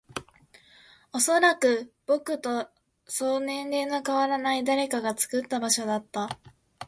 [1.13, 2.71] おそらく、僕らと
[3.05, 6.39] そう年齢の変わらない誰かが作った場所だった